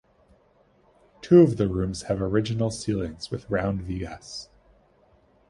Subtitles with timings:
[1.21, 4.49] Two of the rooms have original ceilings with round vigas.